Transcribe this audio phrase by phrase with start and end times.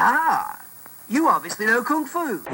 [0.00, 0.64] Ah,
[1.08, 2.44] you obviously know Kung Fu.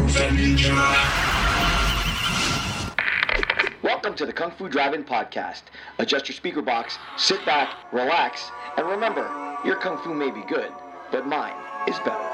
[3.82, 5.64] Welcome to the Kung Fu Drive-In Podcast.
[5.98, 9.28] Adjust your speaker box, sit back, relax, and remember,
[9.62, 10.72] your Kung Fu may be good,
[11.12, 11.52] but mine
[11.86, 12.32] is better.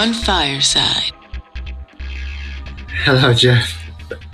[0.00, 1.12] On Fireside.
[3.04, 3.76] Hello, Jeff.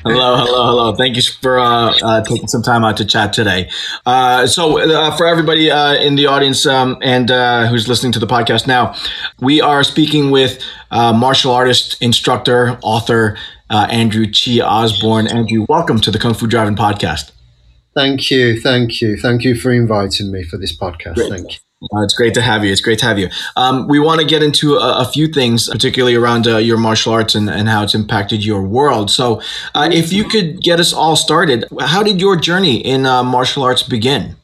[0.04, 0.94] Hello, hello, hello.
[0.94, 3.68] Thank you for uh, uh, taking some time out to chat today.
[4.06, 8.20] Uh, so, uh, for everybody uh, in the audience um, and uh, who's listening to
[8.20, 8.94] the podcast now,
[9.40, 13.36] we are speaking with martial artist, instructor, author
[13.68, 15.26] Andrew Chi Osborne.
[15.26, 17.32] Andrew, welcome to the Kung Fu Drive-In podcast.
[17.92, 21.16] Thank you, thank you, thank you for inviting me for this podcast.
[21.16, 21.30] Great.
[21.30, 21.58] Thank you.
[21.82, 22.72] Uh, it's great to have you.
[22.72, 23.28] It's great to have you.
[23.54, 27.12] Um, we want to get into a, a, few things, particularly around uh, your martial
[27.12, 29.10] arts and, and how it's impacted your world.
[29.10, 29.42] So,
[29.74, 33.62] uh, if you could get us all started, how did your journey in uh, martial
[33.62, 34.36] arts begin?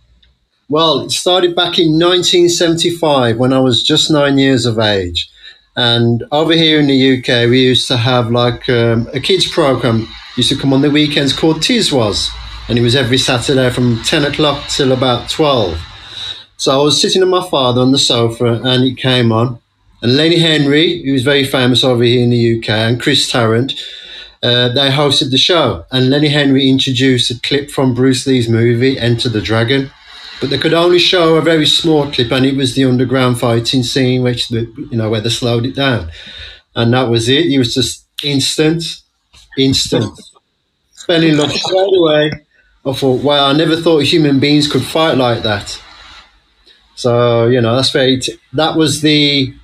[0.69, 5.31] Well, it started back in 1975 when I was just nine years of age.
[5.75, 10.07] And over here in the UK, we used to have like um, a kids program
[10.37, 12.29] used to come on the weekends called Tiswas.
[12.69, 15.81] And it was every Saturday from 10 o'clock till about 12
[16.63, 19.59] so I was sitting with my father on the sofa and it came on.
[20.01, 23.73] And Lenny Henry, who was very famous over here in the UK, and Chris Tarrant,
[24.45, 25.85] uh, they hosted the show.
[25.91, 29.91] And Lenny Henry introduced a clip from Bruce Lee's movie, Enter the Dragon.
[30.41, 33.83] But they could only show a very small clip, and it was the underground fighting
[33.83, 36.13] scene, which the, you know where they slowed it down,
[36.77, 37.47] and that was it.
[37.47, 39.03] It was just instant,
[39.59, 40.17] instant.
[41.09, 42.31] Fell in love straight away.
[42.87, 45.83] I thought, wow, I never thought human beings could fight like that.
[46.95, 48.21] So you know that's very.
[48.21, 49.55] T- that was the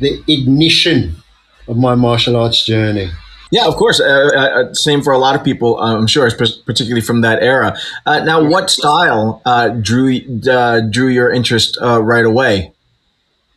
[0.00, 1.16] the ignition
[1.68, 3.10] of my martial arts journey.
[3.52, 4.00] Yeah, of course.
[4.00, 6.28] Uh, uh, uh same for a lot of people, I'm sure,
[6.64, 7.76] particularly from that era.
[8.06, 10.20] Uh, now, what style uh, drew
[10.50, 12.72] uh, drew your interest right away?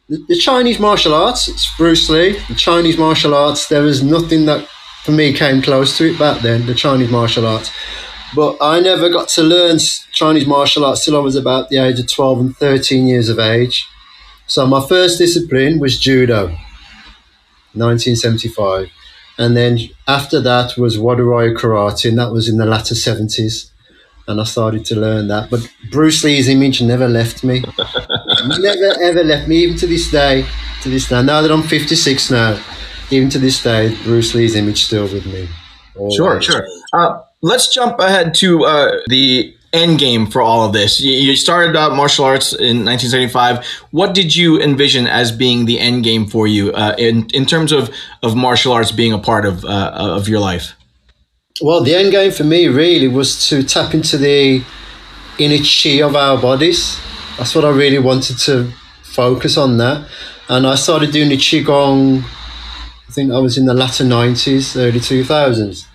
[0.09, 1.47] The, the, Chinese martial arts.
[1.47, 2.37] It's Bruce Lee.
[2.47, 3.67] The Chinese martial arts.
[3.67, 4.67] There was nothing that
[5.03, 6.65] for me came close to it back then.
[6.67, 7.71] The Chinese martial arts.
[8.33, 9.77] But I never got to learn
[10.11, 13.39] Chinese martial arts till I was about the age of 12 and 13 years of
[13.39, 13.87] age.
[14.47, 16.47] So my first discipline was judo,
[17.73, 18.89] 1975.
[19.37, 23.71] And then after that was Wado-ryu karate, and that was in the latter 70s.
[24.27, 25.49] And I started to learn that.
[25.51, 27.63] But Bruce Lee's image never left me.
[28.59, 30.45] never, ever left me, even to this day.
[30.81, 31.21] To this day.
[31.21, 32.59] Now that I'm 56 now,
[33.11, 35.47] even to this day, Bruce Lee's image still with me.
[35.95, 36.15] Always.
[36.15, 36.67] Sure, sure.
[36.91, 40.99] Uh, let's jump ahead to uh, the end game for all of this.
[40.99, 43.63] You, started out martial arts in 1975.
[43.91, 47.71] What did you envision as being the end game for you uh, in in terms
[47.71, 50.73] of of martial arts being a part of uh, of your life?
[51.61, 54.63] Well, the end game for me really was to tap into the
[55.37, 56.99] inner chi of our bodies.
[57.37, 58.71] That's what I really wanted to
[59.03, 60.07] focus on that,
[60.49, 62.23] and I started doing the qigong.
[63.07, 65.85] I think I was in the latter 90s, early 2000s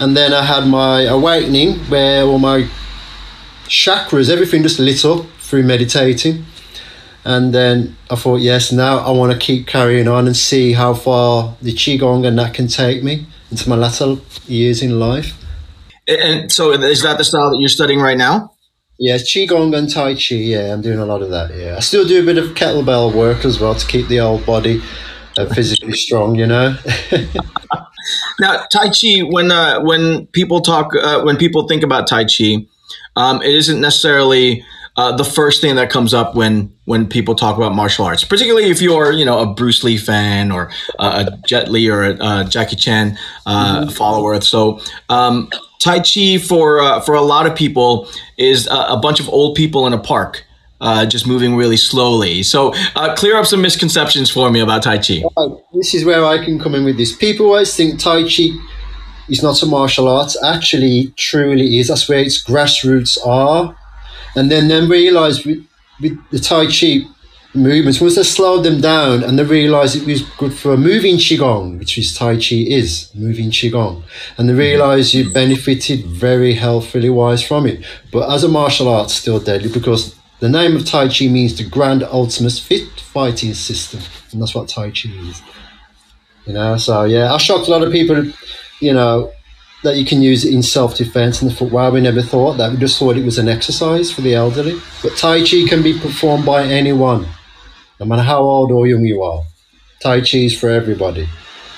[0.00, 2.68] and then I had my awakening where all my
[3.66, 6.46] chakras, everything just lit up through meditating.
[7.24, 10.94] And then I thought, yes, now I want to keep carrying on and see how
[10.94, 14.16] far the Qigong and that can take me into my latter
[14.46, 15.34] years in life.
[16.08, 18.54] And so is that the style that you're studying right now?
[18.98, 20.36] Yeah, Qigong and Tai Chi.
[20.36, 21.54] Yeah, I'm doing a lot of that.
[21.54, 21.76] Yeah.
[21.76, 24.82] I still do a bit of kettlebell work as well to keep the old body
[25.36, 26.76] uh, physically strong, you know?
[28.38, 32.66] now, Tai Chi, when uh, when people talk, uh, when people think about Tai Chi,
[33.16, 34.64] um, it isn't necessarily
[34.96, 38.70] uh, the first thing that comes up when when people talk about martial arts, particularly
[38.70, 42.16] if you're you know a Bruce Lee fan or uh, a Jet Li or a,
[42.20, 43.90] a Jackie Chan uh, mm-hmm.
[43.90, 44.40] follower.
[44.40, 44.80] So.
[45.08, 45.48] Um,
[45.80, 48.06] tai Chi for uh, for a lot of people
[48.36, 50.44] is a, a bunch of old people in a park
[50.80, 52.42] uh, just moving really slowly.
[52.42, 55.22] So, uh, clear up some misconceptions for me about Tai Chi.
[55.74, 57.14] this is where I can come in with this.
[57.14, 58.48] People always think Tai Chi
[59.28, 60.34] is not a martial art.
[60.42, 61.88] Actually, truly is.
[61.88, 63.76] That's where its grassroots are.
[64.36, 65.66] And then then realize with,
[66.00, 67.06] with the Tai Chi
[67.52, 71.78] movements, once they slowed them down and they realized it was good for moving Qigong,
[71.78, 74.02] which is Tai Chi is, moving Qigong.
[74.38, 77.84] And they realized you benefited very healthily wise from it.
[78.12, 81.64] But as a martial art, still deadly because the name of Tai Chi means the
[81.64, 84.00] grand ultimate fit fighting system,
[84.32, 85.42] and that's what Tai Chi is.
[86.46, 88.32] You know, so yeah, I shocked a lot of people.
[88.80, 89.30] You know,
[89.82, 91.40] that you can use it in self defense.
[91.42, 92.72] And I thought, wow, we never thought that.
[92.72, 94.80] We just thought it was an exercise for the elderly.
[95.02, 97.26] But Tai Chi can be performed by anyone,
[97.98, 99.42] no matter how old or young you are.
[100.00, 101.28] Tai Chi is for everybody.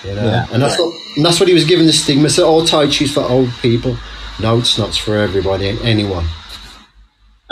[0.05, 0.25] You know?
[0.25, 0.47] Yeah.
[0.53, 2.31] And that's what and that's what he was given the stigma.
[2.31, 3.97] So all Tai Chi is for old people.
[4.41, 4.88] No, it's not.
[4.88, 6.26] It's for everybody, anyone.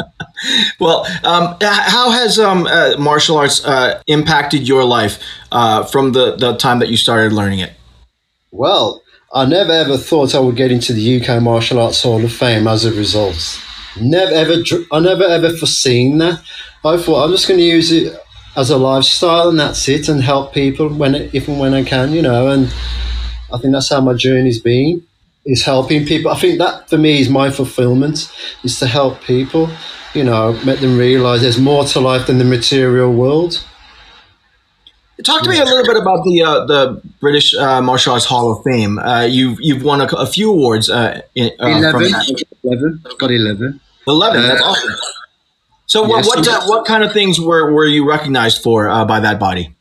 [0.78, 6.36] Well, um, how has um, uh, martial arts uh, impacted your life uh, from the,
[6.36, 7.74] the time that you started learning it?
[8.50, 9.02] Well,
[9.32, 12.66] I never ever thought I would get into the UK Martial Arts Hall of Fame
[12.66, 13.60] as a result.
[14.00, 14.54] Never ever,
[14.90, 16.42] I never ever foreseen that.
[16.84, 18.16] I thought I'm just going to use it
[18.56, 22.12] as a lifestyle and that's it, and help people when, if and when I can,
[22.12, 22.48] you know.
[22.48, 22.74] And
[23.52, 25.06] I think that's how my journey's been,
[25.44, 26.30] is helping people.
[26.30, 28.30] I think that for me is my fulfillment,
[28.62, 29.68] is to help people,
[30.14, 33.64] you know, make them realise there's more to life than the material world.
[35.24, 38.52] Talk to me a little bit about the uh, the British uh, Martial Arts Hall
[38.52, 38.98] of Fame.
[38.98, 40.88] Uh, you've you've won a, a few awards.
[40.88, 42.44] Uh, in, uh, from 11, that.
[42.64, 43.80] 11, got 11.
[44.06, 44.42] Eleven.
[44.42, 44.90] That's Uh, awesome.
[45.84, 46.68] So, what yes, what, uh, yes.
[46.68, 49.74] what kind of things were, were you recognized for uh, by that body?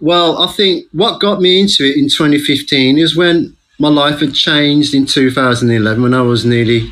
[0.00, 4.34] Well, I think what got me into it in 2015 is when my life had
[4.34, 6.90] changed in 2011 when I was nearly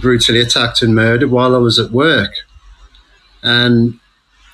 [0.00, 2.32] brutally attacked and murdered while I was at work.
[3.42, 4.00] And,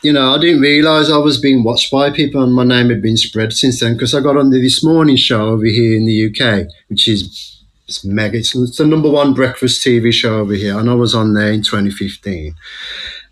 [0.02, 3.00] you know, I didn't realize I was being watched by people and my name had
[3.00, 6.04] been spread since then because I got on the This Morning show over here in
[6.04, 8.38] the UK, which is it's mega.
[8.38, 10.78] It's, it's the number one breakfast TV show over here.
[10.78, 12.54] And I was on there in 2015.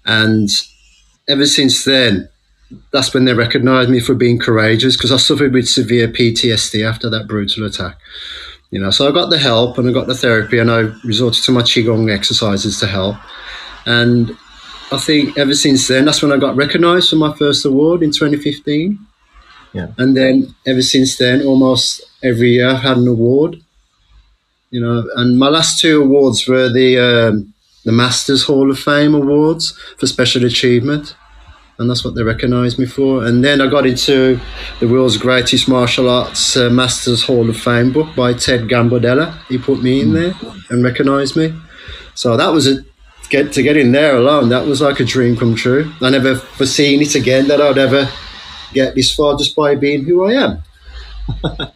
[0.04, 0.50] And
[1.28, 2.28] ever since then,
[2.92, 7.08] that's when they recognised me for being courageous because I suffered with severe PTSD after
[7.10, 7.98] that brutal attack.
[8.70, 11.42] You know, so I got the help and I got the therapy and I resorted
[11.44, 13.16] to my qigong exercises to help.
[13.84, 14.36] And
[14.90, 18.12] I think ever since then, that's when I got recognised for my first award in
[18.12, 18.98] 2015.
[19.74, 19.88] Yeah.
[19.98, 23.62] And then ever since then, almost every year I've had an award.
[24.70, 27.52] You know, and my last two awards were the um,
[27.84, 31.14] the Masters Hall of Fame awards for special achievement
[31.82, 33.24] and that's what they recognised me for.
[33.24, 34.40] And then I got into
[34.80, 39.38] the world's greatest martial arts uh, Masters Hall of Fame book by Ted Gambordella.
[39.48, 40.32] He put me in there
[40.70, 41.52] and recognised me.
[42.14, 42.84] So that was a
[43.28, 44.48] get to get in there alone.
[44.48, 45.92] That was like a dream come true.
[46.00, 48.08] I never foreseen it again that I'd ever
[48.72, 50.62] get this far just by being who I am.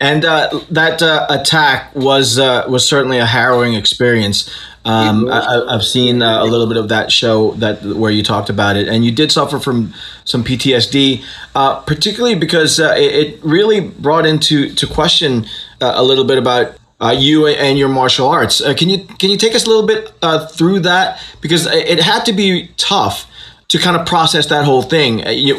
[0.00, 4.50] And uh, that uh, attack was uh, was certainly a harrowing experience.
[4.84, 8.50] Um, I, I've seen uh, a little bit of that show that where you talked
[8.50, 9.94] about it, and you did suffer from
[10.24, 15.46] some PTSD, uh, particularly because uh, it, it really brought into to question
[15.80, 18.60] uh, a little bit about uh, you and your martial arts.
[18.60, 21.18] Uh, can you can you take us a little bit uh, through that?
[21.40, 23.26] Because it had to be tough
[23.68, 25.18] to kind of process that whole thing.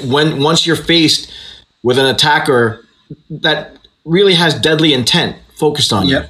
[0.09, 1.31] When once you're faced
[1.81, 2.85] with an attacker
[3.29, 6.21] that really has deadly intent focused on you.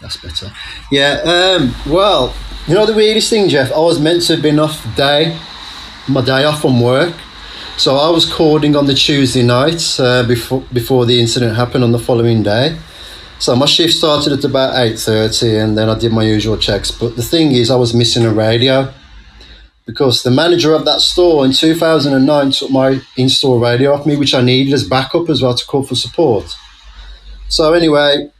[0.00, 0.52] That's better.
[0.90, 1.20] Yeah.
[1.24, 2.34] Um, well,
[2.66, 3.70] you know the weirdest thing, Jeff.
[3.72, 5.38] I was meant to have been off day,
[6.08, 7.14] my day off from work.
[7.76, 11.92] So I was cording on the Tuesday night uh, before before the incident happened on
[11.92, 12.76] the following day.
[13.38, 16.90] So my shift started at about eight thirty, and then I did my usual checks.
[16.90, 18.92] But the thing is, I was missing a radio
[19.86, 23.94] because the manager of that store in two thousand and nine took my in-store radio
[23.94, 26.54] off me, which I needed as backup as well to call for support.
[27.48, 28.30] So anyway,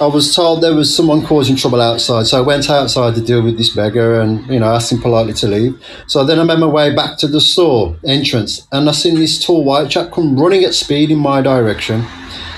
[0.00, 3.42] I was told there was someone causing trouble outside, so I went outside to deal
[3.42, 5.78] with this beggar and you know asked him politely to leave.
[6.06, 9.44] So then I made my way back to the store entrance, and I seen this
[9.44, 12.06] tall white chap come running at speed in my direction.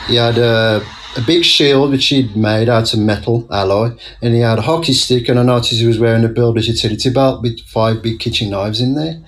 [0.07, 4.41] He had a, a big shield which he'd made out of metal alloy, and he
[4.41, 7.59] had a hockey stick, and I noticed he was wearing a builder's utility belt with
[7.63, 9.21] five big kitchen knives in there.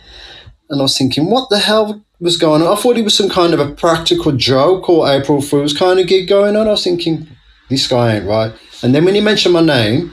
[0.71, 2.73] And I was thinking, what the hell was going on?
[2.73, 6.07] I thought it was some kind of a practical joke or April Fool's kind of
[6.07, 6.69] gig going on.
[6.69, 7.29] I was thinking,
[7.69, 8.53] this guy ain't right.
[8.83, 10.13] And then when he mentioned my name,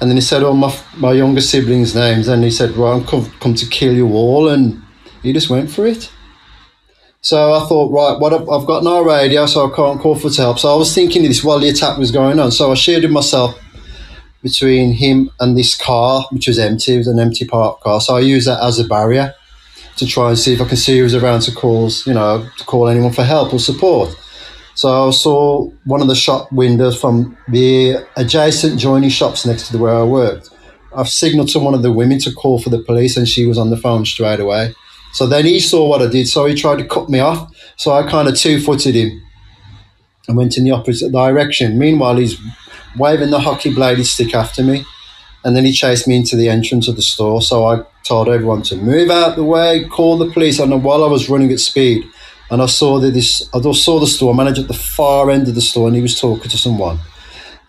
[0.00, 3.04] and then he said all my, my younger siblings' names, and he said, well, I'm
[3.04, 4.82] come, come to kill you all, and
[5.22, 6.10] he just went for it.
[7.20, 10.58] So I thought, right, what I've, got no radio, so I can't call for help.
[10.58, 12.52] So I was thinking this while the attack was going on.
[12.52, 13.58] So I shielded myself
[14.42, 16.94] between him and this car, which was empty.
[16.94, 18.00] It was an empty parked car.
[18.00, 19.34] So I used that as a barrier
[19.96, 22.48] to try and see if I can see who was around to calls, you know,
[22.56, 24.14] to call anyone for help or support.
[24.78, 29.78] So I saw one of the shop windows from the adjacent joining shops next to
[29.78, 30.50] where I worked.
[30.94, 33.58] I've signaled to one of the women to call for the police, and she was
[33.58, 34.72] on the phone straight away.
[35.14, 37.52] So then he saw what I did, so he tried to cut me off.
[37.76, 39.20] So I kind of two footed him
[40.28, 41.76] and went in the opposite direction.
[41.76, 42.40] Meanwhile, he's
[42.96, 44.84] waving the hockey bladed stick after me.
[45.42, 47.42] And then he chased me into the entrance of the store.
[47.42, 50.60] So I told everyone to move out the way, call the police.
[50.60, 52.04] And while I was running at speed,
[52.50, 53.48] and I saw that this.
[53.54, 56.18] I saw the store manager at the far end of the store, and he was
[56.18, 56.98] talking to someone.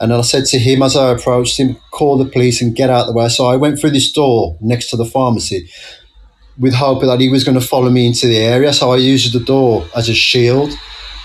[0.02, 3.02] And I said to him as I approached him, "Call the police and get out
[3.02, 5.70] of the way." So I went through this door next to the pharmacy,
[6.58, 8.72] with hope that he was going to follow me into the area.
[8.74, 10.72] So I used the door as a shield,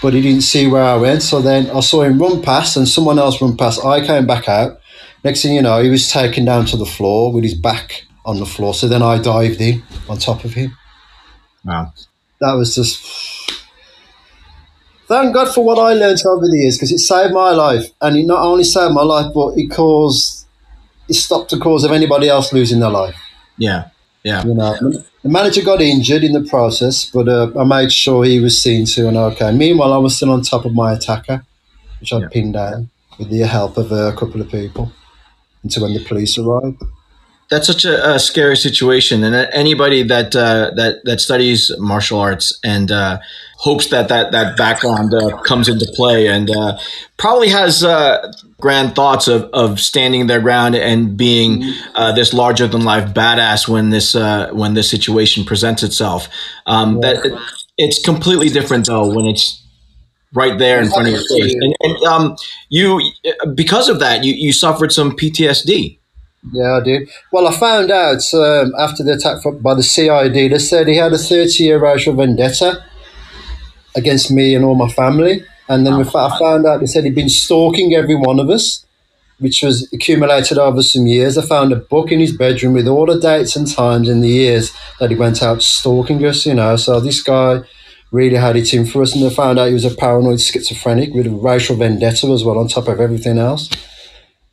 [0.02, 1.22] but he didn't see where I went.
[1.22, 3.84] So then I saw him run past, and someone else run past.
[3.84, 4.80] I came back out.
[5.22, 8.38] Next thing you know, he was taken down to the floor with his back on
[8.40, 8.74] the floor.
[8.74, 10.76] So then I dived in on top of him.
[11.64, 11.92] Wow.
[12.40, 12.98] That was just.
[15.14, 17.84] Thank God for what I learned over the years because it saved my life.
[18.00, 20.44] And it not only saved my life, but it caused.
[21.08, 23.16] It stopped the cause of anybody else losing their life.
[23.56, 23.90] Yeah.
[24.24, 24.44] Yeah.
[24.44, 24.74] You know,
[25.22, 28.86] the manager got injured in the process, but uh, I made sure he was seen
[28.86, 29.52] to and okay.
[29.52, 31.44] Meanwhile, I was still on top of my attacker,
[32.00, 32.28] which I'd Yeah.
[32.32, 34.90] pinned down with the help of uh, a couple of people
[35.62, 36.82] until when the police arrived.
[37.54, 42.58] That's such a, a scary situation, and anybody that uh, that that studies martial arts
[42.64, 43.20] and uh,
[43.58, 46.76] hopes that that that background uh, comes into play, and uh,
[47.16, 52.66] probably has uh, grand thoughts of, of standing their ground and being uh, this larger
[52.66, 56.28] than life badass when this uh, when this situation presents itself.
[56.66, 57.40] Um, That
[57.78, 59.62] it's completely different though when it's
[60.32, 62.36] right there in front of your face, and, and um,
[62.68, 63.00] you
[63.54, 66.00] because of that you you suffered some PTSD.
[66.52, 67.08] Yeah, I did.
[67.32, 71.12] Well, I found out um, after the attack by the CID, they said he had
[71.12, 72.84] a 30 year racial vendetta
[73.96, 75.44] against me and all my family.
[75.68, 78.50] And then we fa- I found out they said he'd been stalking every one of
[78.50, 78.84] us,
[79.38, 81.38] which was accumulated over some years.
[81.38, 84.28] I found a book in his bedroom with all the dates and times in the
[84.28, 86.76] years that he went out stalking us, you know.
[86.76, 87.62] So this guy
[88.12, 89.14] really had it in for us.
[89.14, 92.58] And I found out he was a paranoid schizophrenic with a racial vendetta as well,
[92.58, 93.70] on top of everything else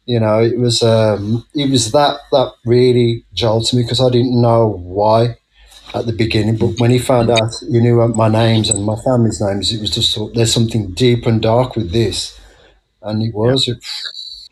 [0.05, 4.41] you know it was um it was that that really jolted me because i didn't
[4.41, 5.35] know why
[5.93, 9.41] at the beginning but when he found out you knew my names and my family's
[9.41, 12.37] names it was just there's something deep and dark with this.
[13.03, 13.69] And it was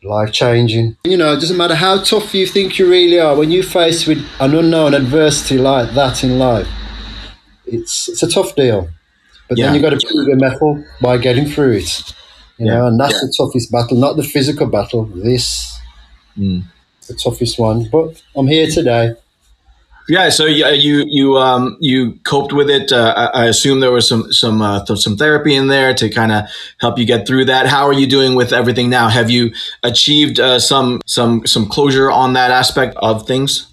[0.02, 3.50] life changing you know it doesn't matter how tough you think you really are when
[3.50, 6.66] you're faced with an unknown adversity like that in life
[7.66, 8.88] it's it's a tough deal.
[9.48, 9.66] But Yeah.
[9.66, 12.14] then you have got to prove your mettle by getting through it
[12.60, 12.86] you know, Yeah.
[12.88, 15.04] and that's the toughest battle, not the physical battle.
[15.14, 15.78] This,
[16.38, 16.62] Mm.
[17.08, 17.88] the toughest one.
[17.90, 19.14] But I'm here today.
[20.08, 22.90] Yeah, so you you you um you coped with it.
[22.92, 26.32] Uh, I assume there was some some uh, th- some therapy in there to kind
[26.32, 26.44] of
[26.80, 27.66] help you get through that.
[27.68, 29.08] How are you doing with everything now?
[29.08, 29.52] Have you
[29.84, 33.66] achieved uh, some some some closure on that aspect of things?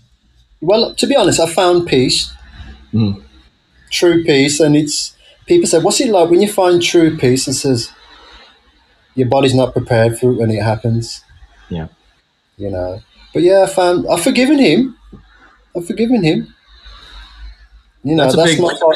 [0.62, 2.32] Well, to be honest, I found peace,
[2.94, 3.22] Mhm.
[3.90, 5.14] true peace, and it's
[5.48, 7.90] people say, "What's it like when you find true peace?" And says,
[9.18, 11.24] "Your body's not prepared for it when it happens."
[11.70, 11.88] Yeah.
[12.56, 13.02] you know.
[13.34, 14.98] But yeah, I found I've forgiven him.
[15.76, 16.54] I've forgiven him.
[18.04, 18.96] You know, That's that's, big- my part.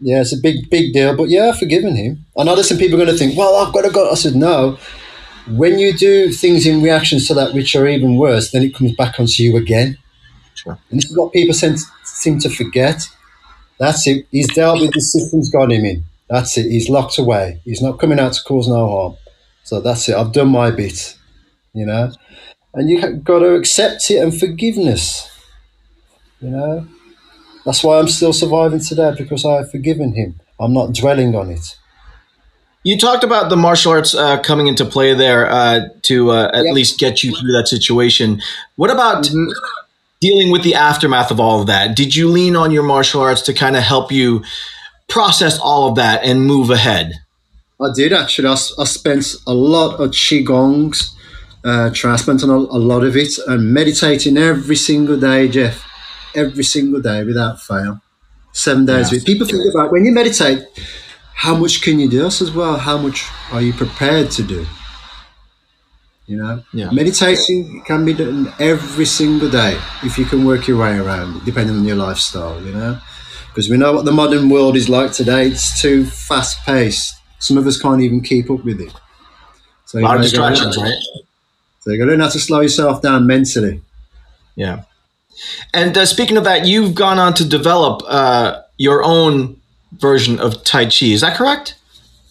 [0.00, 1.16] Yeah, it's a big, big deal.
[1.16, 2.24] But yeah, I've forgiven him.
[2.36, 4.10] I know there's some people going to think, well, I've got to go.
[4.10, 4.78] I said, no.
[5.48, 8.92] When you do things in reactions to that which are even worse, then it comes
[8.94, 9.98] back onto you again.
[10.54, 10.78] Sure.
[10.90, 13.02] And this is what people seem, seem to forget.
[13.78, 14.26] That's it.
[14.30, 16.04] He's dealt with the system's got him in.
[16.28, 16.70] That's it.
[16.70, 17.60] He's locked away.
[17.64, 19.16] He's not coming out to cause no harm.
[19.64, 20.16] So that's it.
[20.16, 21.16] I've done my bit,
[21.72, 22.12] you know.
[22.74, 25.28] And you got to accept it and forgiveness.
[26.40, 26.86] You know,
[27.64, 30.40] that's why I'm still surviving today because I have forgiven him.
[30.58, 31.76] I'm not dwelling on it.
[32.82, 36.64] You talked about the martial arts uh, coming into play there uh, to uh, at
[36.64, 36.72] Yeah.
[36.72, 38.40] least get you through that situation.
[38.76, 39.50] What about Mm-hmm.
[40.20, 41.94] dealing with the aftermath of all of that?
[41.96, 44.42] Did you lean on your martial arts to kind of help you
[45.08, 47.12] process all of that and move ahead?
[47.82, 48.48] I did actually.
[48.48, 51.10] I, I spent a lot of qigongs.
[51.64, 55.48] Uh, try- I spent on a, a lot of it and meditating every single day,
[55.48, 55.84] Jeff.
[56.34, 58.00] Every single day without fail.
[58.52, 59.24] Seven days a week.
[59.24, 60.62] People think about when you meditate,
[61.34, 62.26] how much can you do?
[62.26, 64.66] I says, well, how much are you prepared to do?
[66.26, 66.90] You know, Yeah.
[66.92, 71.44] meditation can be done every single day if you can work your way around it,
[71.44, 72.62] depending on your lifestyle.
[72.62, 72.98] You know,
[73.48, 75.48] because we know what the modern world is like today.
[75.48, 77.14] It's too fast paced.
[77.40, 78.92] Some of us can't even keep up with it.
[79.86, 80.94] So A lot of you gotta- distractions, right?
[81.80, 83.80] So you got to learn how to slow yourself down mentally.
[84.54, 84.82] Yeah.
[85.74, 89.58] And uh, speaking of that, you've gone on to develop uh, your own
[89.92, 91.06] version of Tai Chi.
[91.06, 91.76] Is that correct?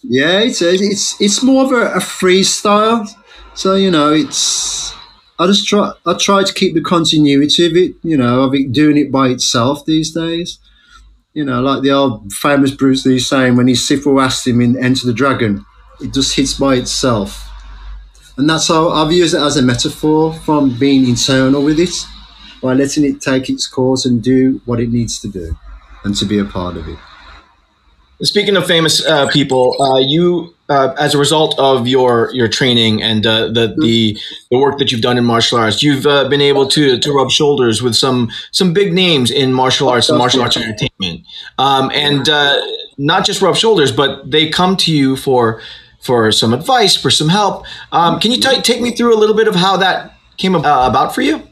[0.02, 3.06] Yeah, it's it's it's more of a, a freestyle.
[3.54, 4.94] So you know, it's
[5.38, 7.94] I just try I try to keep the continuity of it.
[8.02, 10.58] You know, of it doing it by itself these days.
[11.32, 14.76] You know, like the old famous Bruce Lee saying when he Sifu asked him in
[14.76, 15.64] Enter the Dragon,
[16.00, 17.48] it just hits by itself.
[18.36, 21.94] And that's how I've used it as a metaphor from being internal with it,
[22.60, 25.56] by letting it take its course and do what it needs to do,
[26.04, 26.98] and to be a part of it.
[28.22, 33.02] Speaking of famous uh, people, uh, you uh, as a result of your your training
[33.02, 34.18] and uh, the, the
[34.50, 37.30] the work that you've done in martial arts, you've uh, been able to to rub
[37.30, 41.26] shoulders with some some big names in martial arts and martial arts entertainment,
[41.58, 42.60] um, and uh,
[42.98, 45.60] not just rub shoulders, but they come to you for
[46.00, 47.64] for some advice, for some help.
[47.90, 51.14] Um, can you t- take me through a little bit of how that came about
[51.14, 51.49] for you?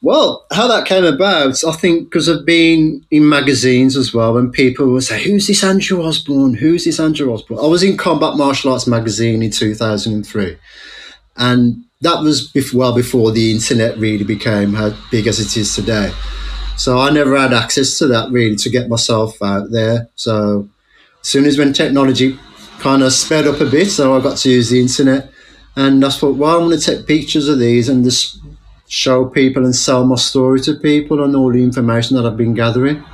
[0.00, 4.52] Well, how that came about, I think, because I've been in magazines as well, and
[4.52, 6.54] people would say, "Who's this Andrew Osborne?
[6.54, 10.26] Who's this Andrew Osborne?" I was in Combat Martial Arts magazine in two thousand and
[10.26, 10.56] three,
[11.36, 15.74] and that was before, well before the internet really became how big as it is
[15.74, 16.12] today.
[16.76, 20.08] So I never had access to that really to get myself out there.
[20.14, 20.68] So
[21.20, 22.38] as soon as when technology
[22.78, 25.32] kind of sped up a bit, so I got to use the internet,
[25.74, 28.38] and I thought, well, I'm going to take pictures of these and just
[28.88, 32.54] show people and sell my story to people and all the information that I've been
[32.54, 33.04] gathering.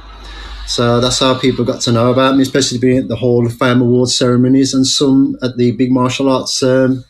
[0.67, 3.55] So that's how people got to know about me, especially being at the Hall of
[3.55, 7.05] Fame award ceremonies and some at the big martial arts um,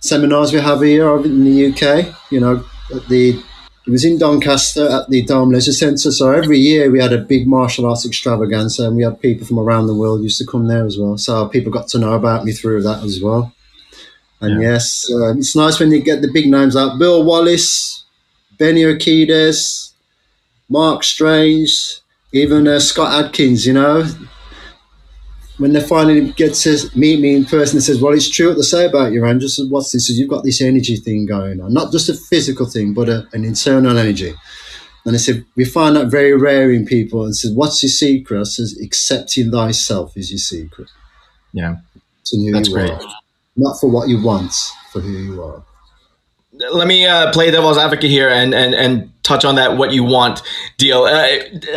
[0.00, 2.14] seminars we have here in the UK.
[2.30, 3.42] You know, at the
[3.86, 6.12] it was in Doncaster at the Dome Leisure Centre.
[6.12, 9.58] So every year we had a big martial arts extravaganza, and we had people from
[9.58, 11.18] around the world used to come there as well.
[11.18, 13.52] So people got to know about me through that as well.
[14.40, 14.70] And yeah.
[14.70, 16.98] yes, uh, it's nice when you get the big names out.
[16.98, 18.04] Bill Wallace,
[18.58, 19.92] Benny Urquidez,
[20.68, 22.00] Mark Strange,
[22.32, 24.04] even uh, Scott Adkins, you know.
[25.56, 28.58] When they finally get to meet me in person, and says, well, it's true what
[28.58, 29.48] they say about you, Andrew.
[29.48, 30.08] So what's this?
[30.08, 31.74] You've got this energy thing going on.
[31.74, 34.34] Not just a physical thing, but a, an internal energy.
[35.04, 37.24] And I said, we find that very rare in people.
[37.24, 38.38] And said, what's your secret?
[38.38, 40.90] I says, accepting thyself is your secret.
[41.52, 41.76] Yeah.
[42.52, 42.92] That's great.
[43.58, 44.54] Not for what you want,
[44.92, 45.64] for who you are.
[46.52, 50.02] Let me uh, play devil's advocate here and, and, and touch on that what you
[50.02, 50.42] want
[50.76, 51.02] deal.
[51.02, 51.26] Uh,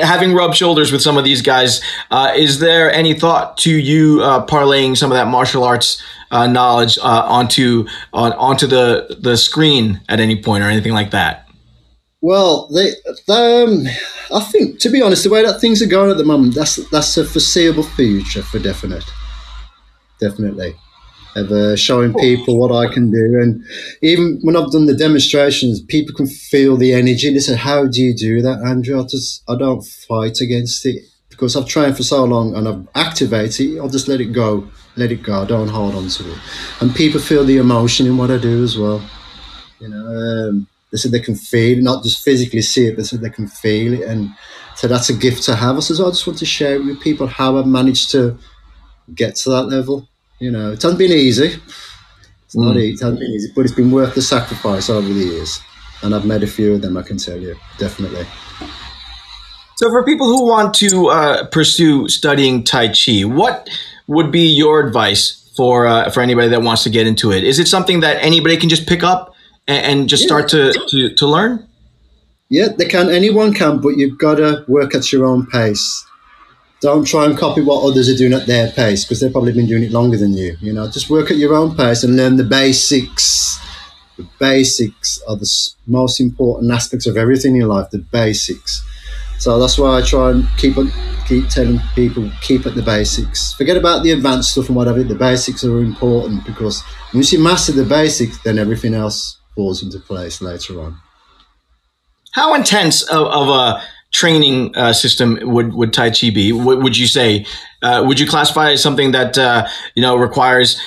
[0.02, 4.22] having rubbed shoulders with some of these guys, uh, is there any thought to you
[4.22, 9.36] uh, parlaying some of that martial arts uh, knowledge uh, onto on, onto the the
[9.36, 11.48] screen at any point or anything like that?
[12.22, 12.92] Well, they,
[13.28, 13.84] they um,
[14.34, 16.78] I think to be honest, the way that things are going at the moment, that's
[16.90, 19.04] that's a foreseeable future for definite,
[20.20, 20.76] definitely
[21.36, 23.40] of uh, showing people what I can do.
[23.42, 23.64] And
[24.02, 27.34] even when I've done the demonstrations, people can feel the energy.
[27.34, 31.04] They say, "How do you do that, Andrew?" I just I don't fight against it
[31.30, 33.80] because I've trained for so long and I've activated it.
[33.80, 35.42] I'll just let it go, let it go.
[35.42, 36.38] I don't hold on to it.
[36.82, 39.02] And people feel the emotion in what I do as well.
[39.80, 43.06] You know, um, they said they can feel it, not just physically see it, but
[43.06, 44.30] said they can feel it, and
[44.76, 45.78] so that's a gift to have.
[45.78, 48.38] I says I just want to share with people how I've managed to
[49.14, 50.08] get to that level
[50.42, 51.62] you know, it hasn't been easy.
[52.46, 52.80] It's not mm.
[52.80, 52.94] easy.
[52.94, 55.62] It hasn't been easy, but it's been worth the sacrifice over the years.
[56.02, 58.26] And I've made a few of them, I can tell you, definitely.
[59.78, 63.70] So, for people who want to uh, pursue studying Tai Chi, what
[64.08, 67.44] would be your advice for uh, for anybody that wants to get into it?
[67.44, 69.36] Is it something that anybody can just pick up
[69.68, 70.28] and, and just yeah.
[70.28, 71.68] start to, to, to learn?
[72.50, 73.10] Yeah, they can.
[73.10, 76.06] Anyone can, but you've got to work at your own pace
[76.82, 79.68] don't try and copy what others are doing at their pace because they've probably been
[79.68, 80.58] doing it longer than you.
[80.60, 83.60] You know, just work at your own pace and learn the basics.
[84.18, 85.50] The basics are the
[85.86, 87.92] most important aspects of everything in life.
[87.92, 88.84] The basics.
[89.38, 90.76] So that's why I try and keep
[91.28, 93.54] keep telling people keep at the basics.
[93.54, 95.04] Forget about the advanced stuff and whatever.
[95.04, 100.00] The basics are important because once you master the basics, then everything else falls into
[100.00, 100.98] place later on.
[102.34, 106.52] How intense of, of a training uh, system would would Tai Chi be?
[106.52, 107.46] Would you say?
[107.82, 110.80] Uh, would you classify as something that uh, you know requires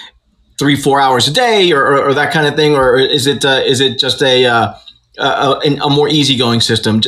[0.59, 3.45] three four hours a day or, or, or that kind of thing, or is it
[3.45, 4.75] uh, is it just a uh,
[5.19, 7.01] a, a more easygoing system?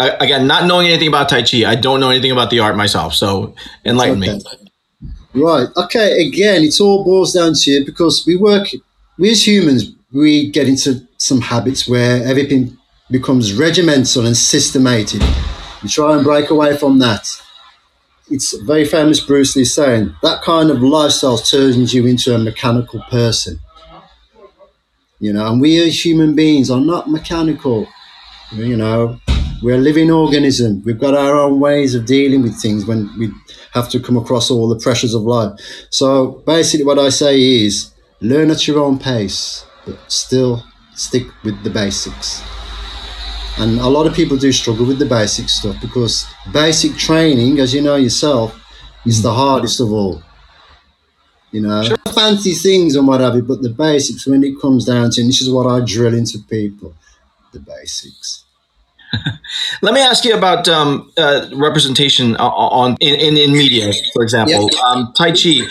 [0.00, 3.14] Again, not knowing anything about Tai Chi, I don't know anything about the art myself.
[3.14, 4.32] So enlighten okay.
[4.32, 4.42] me.
[5.34, 5.68] Right.
[5.76, 6.26] Okay.
[6.26, 8.68] Again, it all boils down to it because we work.
[9.16, 12.76] We as humans, we get into some habits where everything
[13.10, 15.22] becomes regimental and systematic
[15.82, 17.28] you try and break away from that.
[18.30, 23.02] It's very famous Bruce Lee saying that kind of lifestyle turns you into a mechanical
[23.10, 23.58] person.
[25.18, 27.88] You know, and we as human beings are not mechanical.
[28.52, 29.20] You know,
[29.62, 30.82] we're a living organism.
[30.84, 33.30] We've got our own ways of dealing with things when we
[33.72, 35.52] have to come across all the pressures of life.
[35.90, 40.64] So basically, what I say is learn at your own pace, but still
[40.94, 42.42] stick with the basics.
[43.58, 47.74] And a lot of people do struggle with the basic stuff because basic training, as
[47.74, 48.58] you know yourself,
[49.04, 50.22] is the hardest of all.
[51.50, 51.96] You know, sure.
[52.14, 55.28] fancy things and what have you, but the basics, when it comes down to, and
[55.28, 56.94] this is what I drill into people,
[57.52, 58.44] the basics.
[59.82, 64.70] Let me ask you about um, uh, representation on in, in, in media, for example.
[64.72, 64.80] Yeah.
[64.86, 65.68] Um, tai Chi.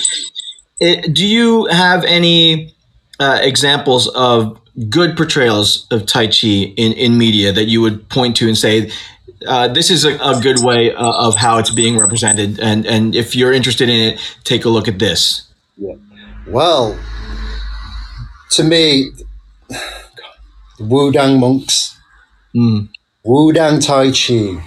[0.80, 2.76] It, do you have any
[3.20, 8.36] uh, examples of good portrayals of Tai Chi in, in media that you would point
[8.38, 8.91] to and say,
[9.48, 13.15] uh, this is a, a good way uh, of how it's being represented, and and
[13.15, 15.48] if you're interested in it, take a look at this.
[15.78, 15.96] Yeah.
[16.48, 16.98] Well,
[18.52, 19.12] to me,
[20.80, 21.98] Wudang monks,
[22.56, 22.88] mm.
[23.26, 24.63] Wudang Tai Chi.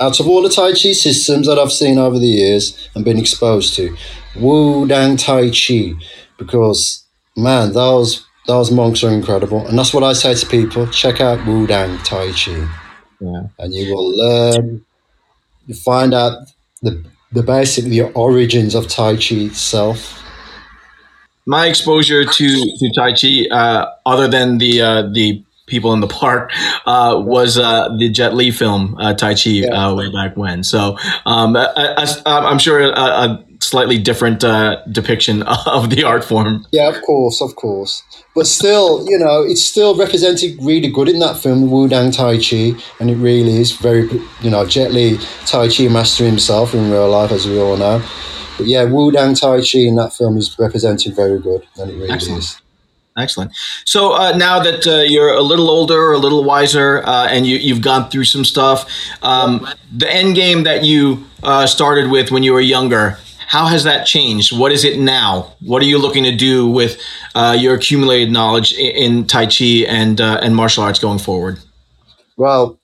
[0.00, 3.18] Out of all the Tai Chi systems that I've seen over the years and been
[3.18, 3.96] exposed to,
[4.34, 5.98] Wudang Tai Chi,
[6.36, 7.04] because
[7.36, 11.38] man, those those monks are incredible, and that's what I say to people: check out
[11.40, 12.68] Wudang Tai Chi,
[13.20, 13.42] yeah.
[13.58, 14.84] and you will learn.
[15.66, 16.48] You find out
[16.82, 20.22] the the basic the origins of Tai Chi itself.
[21.46, 26.06] My exposure to to Tai Chi, uh, other than the uh, the people in the
[26.22, 26.52] park
[26.86, 29.88] uh, was uh, the Jet Li film uh, Tai Chi yeah.
[29.88, 30.62] Uh, way back when.
[30.62, 36.66] So um, I, am sure a, a, slightly different uh, depiction of the art form.
[36.72, 38.02] Yeah, of course, of course.
[38.34, 42.38] But still, you know, it's still represented really good in that film, Wu Wudang Tai
[42.38, 44.08] Chi, and it really is very,
[44.40, 48.02] you know, Jet Li Tai Chi master himself in real life, as we all know.
[48.58, 51.94] But yeah, Wu Wudang Tai Chi in that film is represented very good, and it
[51.94, 52.40] really Excellent.
[52.40, 52.62] is.
[53.16, 53.52] Excellent.
[53.84, 57.74] So uh, now that uh, you're a little older, a little wiser, uh, and you,
[57.74, 58.88] have gone through some stuff,
[59.22, 63.18] um, the end game that you uh, started with when you were younger,
[63.52, 64.58] how has that changed?
[64.58, 65.52] What is it now?
[65.60, 66.98] What are you looking to do with
[67.34, 71.58] uh, your accumulated knowledge in, in Tai Chi and uh, and martial arts going forward?
[72.38, 72.80] Well,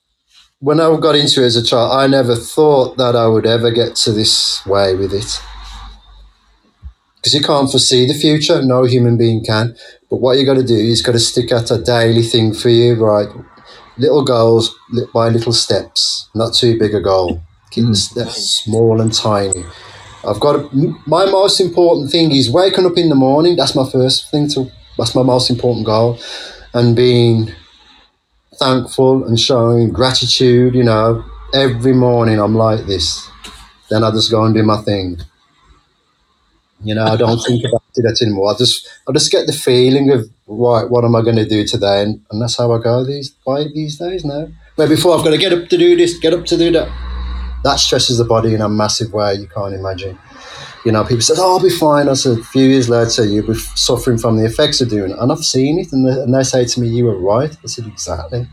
[0.59, 3.71] when I got into it as a child, I never thought that I would ever
[3.71, 5.41] get to this way with it
[7.17, 8.61] because you can't foresee the future.
[8.61, 9.75] No human being can.
[10.11, 12.69] But what you got to do is got to stick at a daily thing for
[12.69, 13.29] you, right?
[13.97, 14.77] Little goals
[15.15, 17.41] by little steps, not too big a goal.
[17.71, 17.89] Keep mm.
[17.89, 19.65] the steps small and tiny.
[20.29, 20.73] I've got
[21.07, 23.57] my most important thing is waking up in the morning.
[23.57, 24.71] That's my first thing to.
[24.97, 26.19] That's my most important goal,
[26.75, 27.53] and being
[28.57, 30.75] thankful and showing gratitude.
[30.75, 33.29] You know, every morning I'm like this.
[33.91, 35.19] Then I just go and do my thing.
[36.85, 38.53] You know, I don't think about it anymore.
[38.53, 41.67] I just I just get the feeling of right, what am I going to do
[41.67, 44.49] today, and, and that's how I go these by these days now.
[44.77, 47.08] Where before I've got to get up to do this, get up to do that.
[47.65, 50.19] That stresses the body in a massive way you can't imagine.
[50.85, 53.47] You know, people say, "Oh, I'll be fine." I said, a few years later, you'll
[53.47, 56.35] be suffering from the effects of doing it, and I've seen it, and they, and
[56.35, 58.47] they say to me, "You were right." I said, "Exactly,"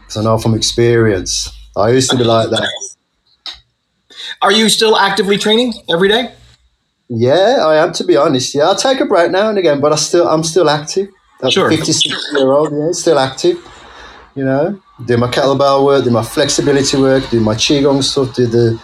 [0.00, 1.52] because I know from experience.
[1.76, 2.68] I used to be like that.
[4.42, 6.32] Are you still actively training every day?
[7.08, 7.92] Yeah, I am.
[7.94, 10.44] To be honest, yeah, I take a break now and again, but I still, I'm
[10.44, 11.08] still active.
[11.42, 11.68] I'm sure.
[11.68, 13.58] Fifty-six year old, yeah, still active.
[14.36, 18.46] You know, do my kettlebell work, do my flexibility work, do my qigong stuff, do
[18.46, 18.80] the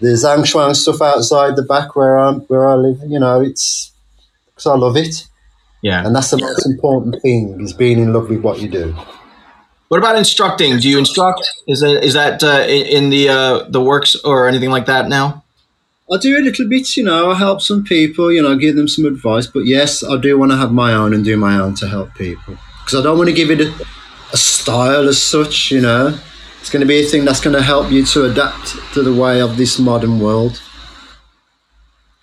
[0.00, 3.00] the zhan zhuang stuff outside the back where I'm where I live.
[3.06, 3.92] You know, it's
[4.46, 5.26] because I love it.
[5.82, 8.96] Yeah, and that's the most important thing is being in love with what you do.
[9.88, 10.78] What about instructing?
[10.78, 11.48] Do you instruct?
[11.66, 15.44] Is that is that uh, in the uh, the works or anything like that now?
[16.12, 18.88] I do a little bit, you know, I help some people, you know, give them
[18.88, 19.46] some advice.
[19.46, 22.14] But yes, I do want to have my own and do my own to help
[22.14, 22.58] people.
[22.84, 23.86] Because I don't want to give it a,
[24.34, 26.18] a style as such, you know.
[26.60, 29.14] It's going to be a thing that's going to help you to adapt to the
[29.14, 30.60] way of this modern world.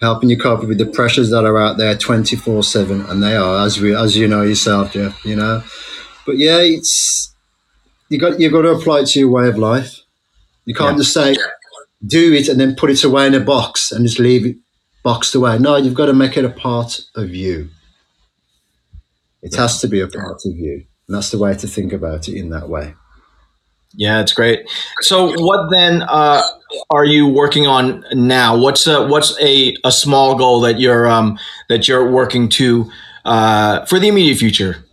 [0.02, 3.02] Helping you cope with the pressures that are out there 24 7.
[3.02, 5.63] And they are, as, we, as you know yourself, Jeff, you know.
[6.26, 7.34] But yeah, it's,
[8.10, 10.02] you got, you've got to apply it to your way of life.
[10.65, 11.04] You can't yeah.
[11.04, 11.38] just say,
[12.06, 14.58] do it and then put it away in a box and just leave it
[15.02, 15.58] boxed away.
[15.60, 17.69] No, you've got to make it a part of you.
[19.41, 20.86] It has to be a part of you.
[21.12, 22.93] And that's the way to think about it in that way.
[23.95, 24.62] Yeah, it's great.
[25.02, 26.41] So, what then uh,
[26.89, 28.56] are you working on now?
[28.56, 32.89] What's a, what's a, a small goal that you're um, that you're working to
[33.26, 34.86] uh, for the immediate future?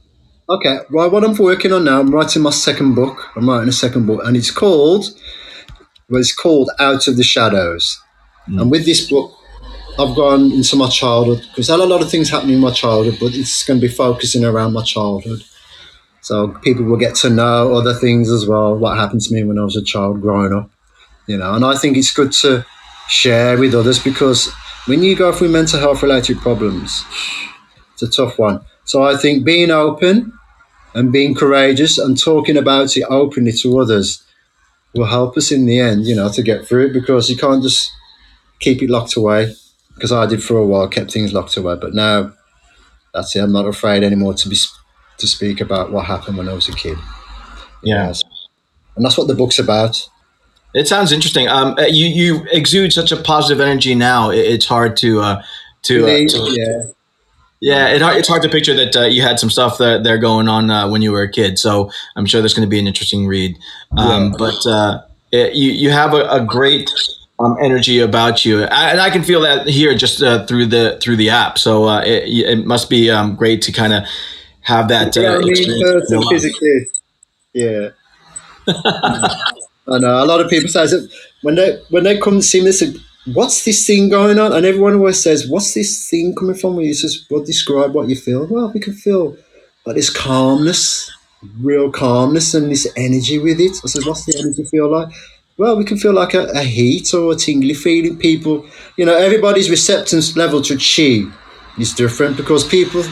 [0.48, 3.30] Okay, well, what I'm working on now, I'm writing my second book.
[3.36, 5.16] I'm writing a second book, and it's called
[6.08, 8.02] was called Out of the Shadows.
[8.48, 8.62] Mm.
[8.62, 9.32] And with this book,
[10.00, 12.72] I've gone into my childhood because I had a lot of things happening in my
[12.72, 15.44] childhood, but it's going to be focusing around my childhood.
[16.28, 19.58] So people will get to know other things as well, what happened to me when
[19.58, 20.70] I was a child growing up,
[21.26, 21.54] you know.
[21.54, 22.66] And I think it's good to
[23.08, 24.52] share with others because
[24.84, 27.02] when you go through mental health related problems,
[27.94, 28.60] it's a tough one.
[28.84, 30.34] So I think being open
[30.92, 34.22] and being courageous and talking about it openly to others
[34.94, 37.62] will help us in the end, you know, to get through it because you can't
[37.62, 37.90] just
[38.60, 39.54] keep it locked away.
[39.94, 42.34] Because I did for a while, kept things locked away, but now
[43.14, 43.40] that's it.
[43.40, 44.56] I'm not afraid anymore to be
[45.18, 46.98] to speak about what happened when I was a kid.
[47.82, 48.12] Yeah,
[48.96, 50.08] and that's what the book's about.
[50.74, 51.48] It sounds interesting.
[51.48, 54.30] Um, uh, you you exude such a positive energy now.
[54.30, 55.42] It, it's hard to uh,
[55.82, 56.82] to, uh, to yeah.
[57.60, 57.88] yeah.
[57.88, 60.70] It, it's hard to picture that uh, you had some stuff that they're going on
[60.70, 61.58] uh, when you were a kid.
[61.58, 63.56] So I'm sure there's going to be an interesting read.
[63.96, 64.32] Um, Yeah.
[64.38, 65.02] But uh,
[65.32, 66.90] it, you you have a, a great
[67.38, 70.98] um, energy about you, I, and I can feel that here just uh, through the
[71.00, 71.58] through the app.
[71.58, 74.04] So uh, it, it must be um, great to kind of
[74.68, 75.16] have that.
[75.16, 76.88] Uh, person physically.
[77.54, 77.88] Yeah.
[78.68, 82.60] I know a lot of people say that when they when they come to see
[82.60, 82.94] me, they say,
[83.32, 86.84] "What's this thing going on?" And everyone always says, "What's this thing coming from?" Where
[86.84, 88.46] you just well, describe what you feel.
[88.46, 89.36] Well, we can feel
[89.86, 91.10] like this calmness,
[91.60, 93.80] real calmness, and this energy with it.
[93.82, 95.08] I said, "What's the energy feel like?"
[95.56, 98.18] Well, we can feel like a, a heat or a tingly feeling.
[98.18, 98.66] People,
[98.98, 101.28] you know, everybody's receptance level to chi
[101.80, 103.02] is different because people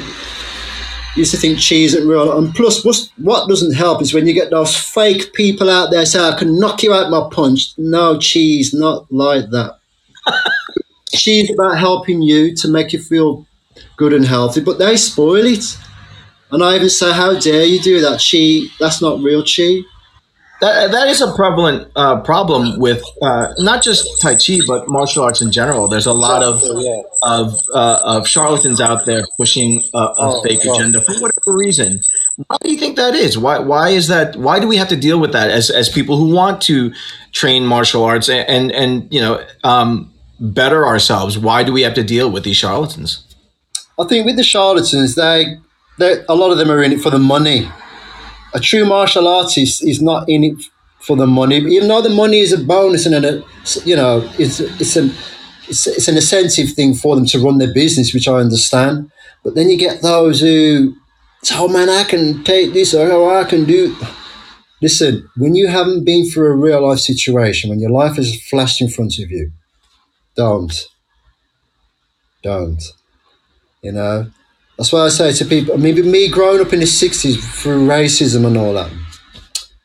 [1.17, 2.37] used to think chi's isn't real.
[2.37, 2.85] And plus,
[3.17, 6.59] what doesn't help is when you get those fake people out there say, I can
[6.59, 7.73] knock you out my punch.
[7.79, 9.79] No, chi's, not like that.
[11.15, 13.47] chi's about helping you to make you feel
[13.97, 15.79] good and healthy, but they spoil it.
[16.51, 18.23] And I even say, How dare you do that?
[18.23, 19.81] Chi, that's not real chi.
[20.63, 25.23] That, that is a prevalent uh, problem with uh, not just Tai Chi, but martial
[25.25, 25.87] arts in general.
[25.87, 26.63] There's a lot of
[27.23, 30.77] of, uh, of charlatans out there pushing a, a Oh, fake well.
[30.77, 32.01] agenda for whatever reason.
[32.37, 33.37] Why do you think that is?
[33.37, 34.37] Why why is that?
[34.37, 36.93] Why do we have to deal with that as, as people who want to
[37.33, 41.37] train martial arts and and, and you know um, better ourselves?
[41.39, 43.23] Why do we have to deal with these charlatans?
[43.99, 45.57] I think with the charlatans, they,
[45.99, 47.69] they a lot of them are in it for the money.
[48.57, 50.57] A true martial artist is not in it
[50.99, 53.45] for the money, even though the money is a bonus and a,
[53.85, 55.13] you know it's it's an
[55.69, 59.11] it's, it's an incentive thing for them to run their business, which I understand.
[59.45, 60.97] But then you get those who,
[61.53, 63.95] oh man, I can take this or oh, I can do.
[64.81, 68.81] Listen, when you haven't been through a real life situation, when your life is flashed
[68.81, 69.53] in front of you,
[70.35, 70.89] don't,
[72.43, 72.83] don't.
[73.83, 74.31] You know,
[74.77, 75.75] that's why I say to people.
[75.75, 78.91] I mean, me growing up in the '60s through racism and all that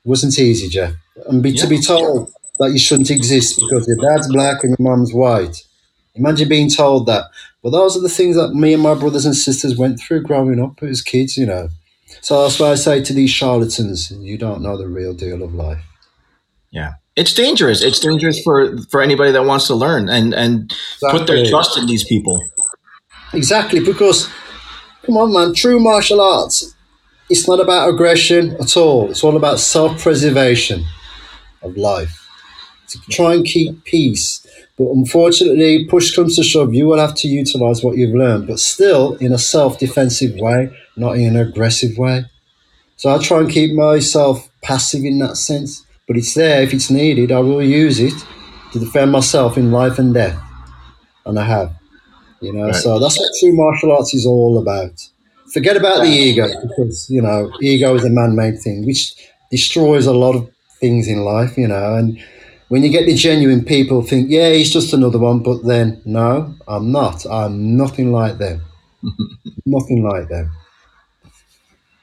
[0.03, 0.93] wasn't easy, Jeff.
[1.27, 4.89] And be, to be told that you shouldn't exist because your dad's black and your
[4.89, 5.63] mum's white.
[6.15, 7.25] Imagine being told that.
[7.61, 10.59] Well, those are the things that me and my brothers and sisters went through growing
[10.59, 11.69] up as kids, you know.
[12.21, 15.53] So that's why I say to these charlatans, you don't know the real deal of
[15.53, 15.83] life.
[16.71, 17.83] Yeah, it's dangerous.
[17.83, 20.73] It's dangerous for for anybody that wants to learn and and
[21.11, 22.43] put their trust in these people.
[23.33, 24.29] Exactly, because
[25.05, 26.75] come on, man, true martial arts,
[27.29, 29.09] it's not about aggression at all.
[29.09, 30.83] It's all about self-preservation
[31.61, 32.17] of life.
[32.89, 34.45] To try and keep peace.
[34.77, 38.59] But unfortunately, push comes to shove, you will have to utilize what you've learned, but
[38.59, 42.25] still in a self-defensive way, not in an aggressive way.
[42.97, 45.85] So I try and keep myself passive in that sense.
[46.07, 47.31] But it's there if it's needed.
[47.31, 48.13] I will use it
[48.73, 50.37] to defend myself in life and death.
[51.25, 51.80] And I have.
[52.41, 52.75] You know, Right.
[52.75, 54.93] so that's what true martial arts is all about.
[55.53, 59.13] Forget about the ego because, you know, ego is a man made thing which
[59.51, 60.49] destroys a lot of
[60.79, 61.95] things in life, you know.
[61.95, 62.17] And
[62.69, 66.55] when you get the genuine people think, yeah, he's just another one, but then, no,
[66.67, 67.25] I'm not.
[67.29, 68.61] I'm nothing like them.
[69.65, 70.51] nothing like them.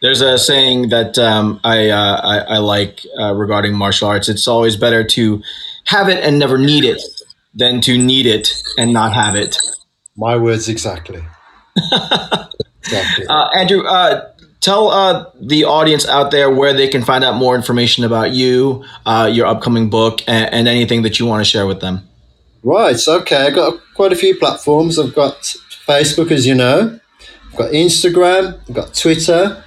[0.02, 4.28] There's a saying that um, I, uh, I I like uh, regarding martial arts.
[4.28, 5.42] It's always better to
[5.86, 7.02] have it and never need it
[7.54, 9.56] than to need it and not have it.
[10.18, 11.24] My words exactly.
[11.76, 13.26] exactly.
[13.28, 17.54] Uh, Andrew, uh, tell uh, the audience out there where they can find out more
[17.54, 21.66] information about you, uh, your upcoming book, and, and anything that you want to share
[21.66, 22.00] with them.
[22.64, 22.96] Right.
[23.06, 23.46] Okay.
[23.46, 24.98] I've got quite a few platforms.
[24.98, 25.40] I've got
[25.86, 26.98] Facebook, as you know.
[27.52, 28.58] I've got Instagram.
[28.68, 29.62] I've got Twitter.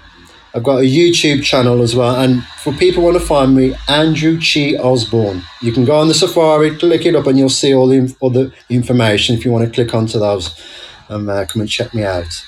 [0.54, 2.16] I've got a YouTube channel as well.
[2.16, 5.44] And for people who want to find me, Andrew Chi Osborne.
[5.62, 8.22] You can go on the Safari, click it up, and you'll see all the inf-
[8.22, 10.60] other information if you want to click onto those
[11.08, 12.46] and uh, come and check me out.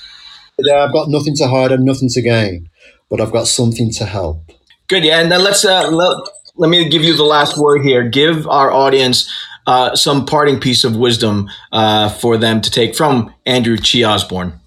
[0.56, 2.68] But, uh, I've got nothing to hide and nothing to gain,
[3.08, 4.52] but I've got something to help.
[4.88, 5.04] Good.
[5.04, 6.16] Yeah, and then let's uh, let,
[6.56, 8.06] let me give you the last word here.
[8.08, 9.32] Give our audience
[9.66, 14.60] uh, some parting piece of wisdom uh, for them to take from Andrew Chi Osborne.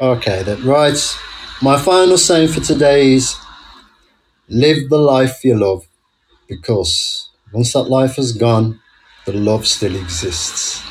[0.00, 0.96] Okay, then, right.
[1.62, 3.36] My final saying for today is
[4.48, 5.86] live the life you love
[6.48, 8.80] because once that life has gone,
[9.26, 10.82] the love still exists.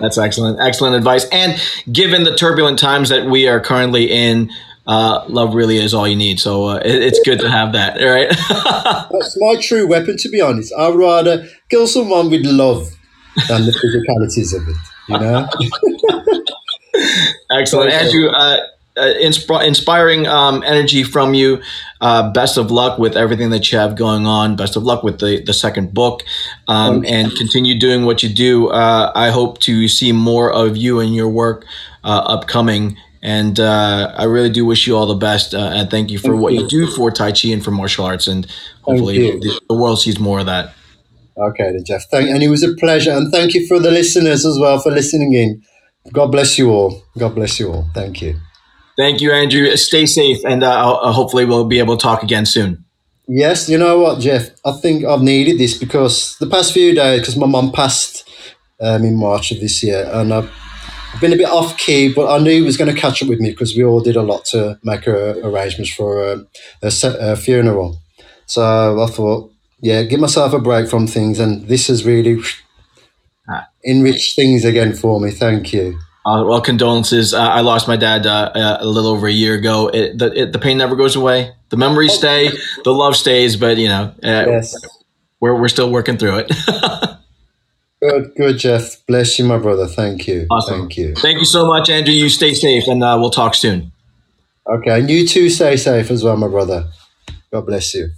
[0.00, 1.26] That's excellent, excellent advice.
[1.30, 4.50] And given the turbulent times that we are currently in,
[4.88, 6.40] uh, love really is all you need.
[6.40, 8.02] So uh, it, it's good to have that.
[8.02, 8.28] Right.
[9.12, 10.72] That's my true weapon, to be honest.
[10.76, 12.90] I'd rather kill someone with love
[13.46, 14.76] than the physicalities of it,
[15.08, 15.48] you know?
[17.52, 17.92] excellent.
[17.92, 18.30] Andrew.
[18.30, 18.58] Uh,
[18.98, 21.60] insp- inspiring um, energy from you.
[22.00, 24.56] Uh, best of luck with everything that you have going on.
[24.56, 26.22] Best of luck with the, the second book
[26.68, 28.68] um, and continue doing what you do.
[28.68, 31.64] Uh, I hope to see more of you and your work
[32.04, 32.96] uh, upcoming.
[33.20, 35.54] And uh, I really do wish you all the best.
[35.54, 36.62] Uh, and thank you for Thank what you.
[36.62, 36.68] you.
[36.68, 38.28] do for Tai Chi and for martial arts.
[38.28, 38.46] And
[38.82, 40.74] hopefully the, the world sees more of that.
[41.36, 42.04] Okay, then, Jeff.
[42.10, 43.12] Thank, and it was a pleasure.
[43.12, 45.62] And thank you for the listeners as well for listening in.
[46.12, 47.02] God bless you all.
[47.16, 47.86] God bless you all.
[47.94, 48.38] Thank you.
[48.98, 49.74] Thank you, Andrew.
[49.76, 50.44] Stay safe.
[50.44, 52.84] And uh, uh, hopefully we'll be able to talk again soon.
[53.28, 54.48] Yes, you know what, Jeff?
[54.64, 58.28] I think I've needed this because the past few days, because my mum passed
[58.80, 60.50] um, in March of this year, and I've
[61.14, 63.28] I've been a bit off key, but I knew he was going to catch up
[63.28, 66.46] with me because we all did a lot to make uh, arrangements for
[66.82, 67.98] a, se- a funeral.
[68.46, 72.40] So I thought, yeah, give myself a break from things, and this has really
[73.48, 73.66] Ah.
[73.86, 75.30] enriched things again for me.
[75.30, 75.98] Thank you.
[76.28, 77.32] Uh, well, condolences.
[77.32, 79.88] Uh, I lost my dad uh, uh, a little over a year ago.
[79.88, 81.52] It, the, it, the pain never goes away.
[81.70, 82.50] The memories stay.
[82.84, 83.56] The love stays.
[83.56, 84.74] But you know, uh, Yes.
[85.40, 86.52] we're we're still working through it.
[88.00, 89.04] Good, good, Jeff.
[89.08, 89.88] Bless you, my brother.
[89.88, 90.46] Thank you.
[90.52, 90.82] Awesome.
[90.82, 91.14] Thank you.
[91.16, 92.14] Thank you so much, Andrew.
[92.14, 93.90] You stay safe, and uh, we'll talk soon.
[94.68, 96.88] Okay, and you too stay safe as well, my brother.
[97.52, 98.10] God bless you.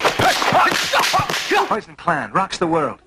[1.67, 3.01] Poison Clan rocks the world.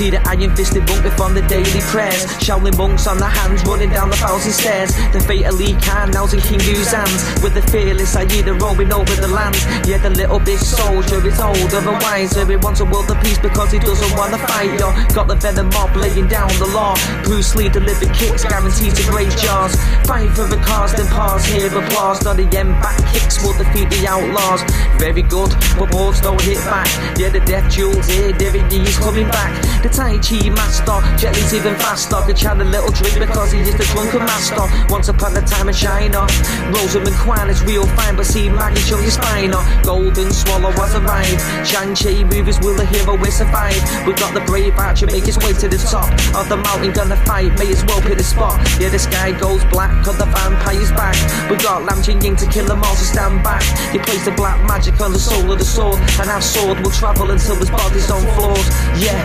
[0.00, 2.24] See the iron fisted monk from the daily prayers.
[2.40, 4.96] Shaolin monks on their hands running down the thousand stairs.
[5.12, 7.20] The fate now's in King Hu's hands.
[7.44, 9.60] With the fearless Aida roaming over the land.
[9.84, 12.48] Yeah, the little big soldier is older and wiser.
[12.48, 14.72] He wants a world of peace because he doesn't want to fight.
[14.80, 16.96] Yo, got the venom mob laying down the law.
[17.24, 19.76] Bruce Lee delivered kicks, guaranteed to graze jaws.
[20.08, 22.24] Fight for the cause, then pause, hear applause.
[22.24, 24.64] Not the end back kicks will defeat the outlaws.
[24.96, 26.88] Very good, but balls don't hit back.
[27.20, 29.52] Yeah, the death jewels here, Derek Yee's coming back.
[29.82, 32.16] The Tai Chi master, Jet Li's even faster.
[32.22, 34.62] Could a little drink because he is the drunken master.
[34.88, 36.26] Once upon a time in China,
[36.70, 39.58] Rosamund Kwan is real fine, but see Maggie Cheung is finer.
[39.82, 41.42] Golden Swallow has arrived.
[41.66, 43.76] Chang Cheh movies will the hero will survive.
[44.06, 47.16] We got the brave archer make his way to the top of the mountain, gonna
[47.26, 47.58] fight.
[47.58, 48.60] May as well pick the spot.
[48.78, 51.18] Yeah, the sky goes black, cause the vampire's back.
[51.50, 53.62] We got Lam Ching Ying to kill them all, so stand back.
[53.92, 56.92] You place the black magic on the soul of the sword, and our sword will
[56.92, 58.68] travel until his body's on floors.
[58.96, 59.18] Yeah,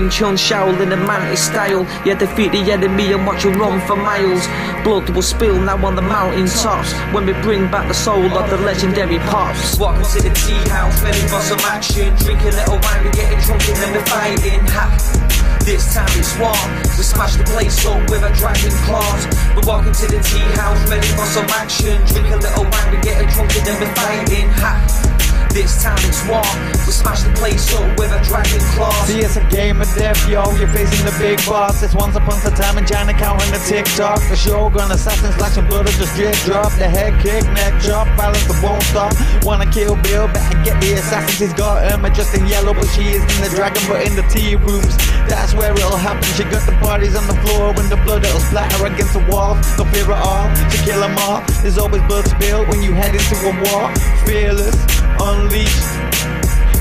[0.00, 1.84] Wing Chun Shaolin and Mantis style.
[2.06, 4.48] Yeah, defeat the enemy and watch him run for miles.
[4.82, 8.48] Blood will spill now on the mountain tops when we bring back the soul of
[8.48, 9.78] the legendary pops.
[9.78, 12.16] Welcome to the tea house, ready for some action.
[12.16, 14.60] Drink a little wine, we getting drunk and then we're fighting.
[14.72, 14.88] Ha!
[15.68, 16.56] This time it's war.
[16.96, 19.28] We smash the place up with a dragon claws.
[19.52, 22.00] We're walking to the tea house, ready for some action.
[22.08, 24.48] Drink a little wine, we getting drunk and then we're fighting.
[24.64, 25.20] Ha!
[25.52, 26.46] This time it's war.
[26.88, 28.89] We smash the place up with a dragon claws.
[29.10, 30.46] See, it's a game of death, yo.
[30.54, 31.82] You're facing the big boss.
[31.82, 34.22] It's once upon a time in China counting the TikTok.
[34.30, 36.70] The shogun, assassin, slashing blood, or just drip drop.
[36.78, 39.10] The head kick, neck chop, violence that won't stop.
[39.42, 41.40] Wanna kill Bill, better get the assassins.
[41.42, 44.22] He's got Uma just in yellow, but she is in the dragon, but in the
[44.30, 44.94] tea rooms.
[45.26, 46.22] That's where it'll happen.
[46.38, 49.58] She got the bodies on the floor when the blood it'll splatter against the wall.
[49.74, 51.42] No fear at all to kill them all.
[51.66, 53.90] There's always blood spilled when you head into a war.
[54.22, 54.78] Fearless,
[55.18, 56.39] unleashed.